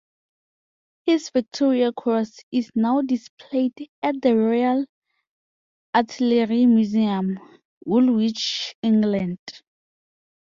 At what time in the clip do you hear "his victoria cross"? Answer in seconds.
1.05-2.39